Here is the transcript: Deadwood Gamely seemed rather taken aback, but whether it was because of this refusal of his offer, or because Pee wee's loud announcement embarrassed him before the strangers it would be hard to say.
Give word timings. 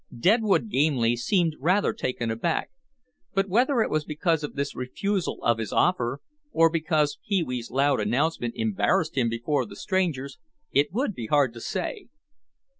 Deadwood 0.19 0.67
Gamely 0.71 1.15
seemed 1.15 1.53
rather 1.59 1.93
taken 1.93 2.31
aback, 2.31 2.71
but 3.35 3.47
whether 3.47 3.81
it 3.81 3.91
was 3.91 4.03
because 4.03 4.43
of 4.43 4.55
this 4.55 4.73
refusal 4.75 5.37
of 5.43 5.59
his 5.59 5.71
offer, 5.71 6.21
or 6.51 6.71
because 6.71 7.19
Pee 7.29 7.43
wee's 7.43 7.69
loud 7.69 7.99
announcement 7.99 8.55
embarrassed 8.57 9.15
him 9.15 9.29
before 9.29 9.63
the 9.63 9.75
strangers 9.75 10.39
it 10.71 10.91
would 10.91 11.13
be 11.13 11.27
hard 11.27 11.53
to 11.53 11.61
say. 11.61 12.07